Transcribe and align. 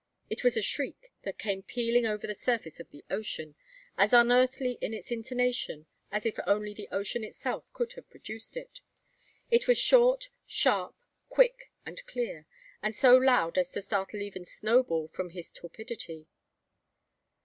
It 0.31 0.43
was 0.43 0.57
a 0.57 0.63
shriek 0.63 1.13
that 1.21 1.37
came 1.37 1.61
pealing 1.61 2.07
over 2.07 2.25
the 2.25 2.33
surface 2.33 2.79
of 2.79 2.89
the 2.89 3.05
ocean, 3.11 3.53
as 3.99 4.13
unearthly 4.13 4.79
in 4.81 4.95
its 4.95 5.11
intonation 5.11 5.85
as 6.11 6.25
if 6.25 6.39
only 6.47 6.73
the 6.73 6.87
ocean 6.91 7.23
itself 7.23 7.71
could 7.71 7.93
have 7.93 8.09
produced 8.09 8.57
it! 8.57 8.81
It 9.51 9.67
was 9.67 9.77
short, 9.77 10.31
sharp, 10.47 10.95
quick, 11.29 11.69
and 11.85 12.03
clear; 12.07 12.47
and 12.81 12.95
so 12.95 13.15
loud 13.15 13.59
as 13.59 13.71
to 13.73 13.81
startle 13.83 14.21
even 14.23 14.43
Snowball 14.43 15.07
from 15.07 15.29
his 15.29 15.51
torpidity. 15.51 16.25